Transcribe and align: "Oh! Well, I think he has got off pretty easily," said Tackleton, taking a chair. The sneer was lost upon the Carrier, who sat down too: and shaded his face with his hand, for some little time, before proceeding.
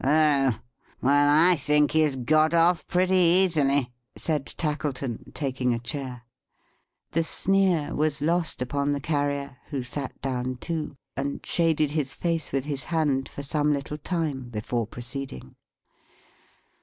"Oh! 0.03 0.57
Well, 1.03 1.29
I 1.51 1.55
think 1.55 1.91
he 1.91 1.99
has 1.99 2.15
got 2.15 2.55
off 2.55 2.87
pretty 2.87 3.13
easily," 3.17 3.91
said 4.15 4.47
Tackleton, 4.47 5.31
taking 5.35 5.75
a 5.75 5.79
chair. 5.79 6.23
The 7.11 7.23
sneer 7.23 7.93
was 7.93 8.19
lost 8.19 8.63
upon 8.63 8.93
the 8.93 8.99
Carrier, 8.99 9.57
who 9.69 9.83
sat 9.83 10.19
down 10.19 10.55
too: 10.55 10.95
and 11.15 11.45
shaded 11.45 11.91
his 11.91 12.15
face 12.15 12.51
with 12.51 12.65
his 12.65 12.85
hand, 12.85 13.29
for 13.29 13.43
some 13.43 13.71
little 13.73 13.99
time, 13.99 14.49
before 14.49 14.87
proceeding. 14.87 15.55